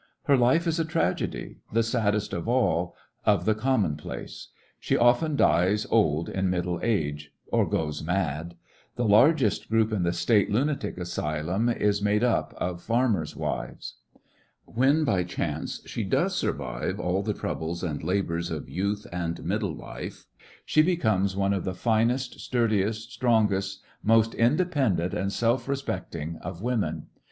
Her 0.23 0.35
life 0.35 0.65
is 0.65 0.79
a 0.79 0.83
tragedy— 0.83 1.57
the 1.71 1.83
saddest 1.83 2.33
of 2.33 2.47
all— 2.47 2.95
of 3.23 3.45
the 3.45 3.53
commonplace. 3.53 4.47
She 4.79 4.97
often 4.97 5.35
dies 5.35 5.85
old 5.91 6.27
in 6.27 6.49
middle 6.49 6.79
age, 6.81 7.31
or 7.51 7.69
goes 7.69 8.01
mad. 8.03 8.55
The 8.95 9.05
largest 9.05 9.69
group 9.69 9.93
in 9.93 10.01
the 10.01 10.11
State 10.11 10.49
lunatic 10.49 10.97
asylums 10.97 11.75
is 11.75 12.01
made 12.01 12.23
up 12.23 12.55
of 12.57 12.81
farmers' 12.81 13.35
wives. 13.35 13.97
When 14.65 15.03
by 15.03 15.23
chance 15.23 15.83
she 15.85 16.03
does 16.03 16.35
survive 16.35 16.99
all 16.99 17.21
the 17.21 17.35
troubles 17.35 17.83
and 17.83 18.01
labors 18.03 18.49
of 18.49 18.67
youth 18.67 19.05
and 19.13 19.45
middle 19.45 19.75
life, 19.75 20.25
she 20.65 20.81
becomes 20.81 21.35
one 21.37 21.53
of 21.53 21.63
the 21.63 21.75
finest, 21.75 22.39
sturdiest, 22.39 23.11
strongest, 23.11 23.83
most 24.01 24.33
independent 24.33 25.13
and 25.13 25.31
self 25.31 25.67
respect 25.67 26.15
ing 26.15 26.37
of 26.37 26.59
women. 26.63 27.05